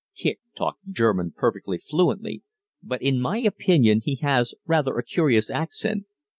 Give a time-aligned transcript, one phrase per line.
[0.17, 2.41] Kicq talked German perfectly fluently,
[2.81, 6.05] but in my opinion he has rather a curious accent.